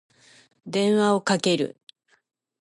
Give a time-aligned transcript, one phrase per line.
[0.65, 1.77] 電話をかける。